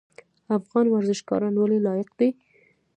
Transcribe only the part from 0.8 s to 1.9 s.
ورزشکاران ولې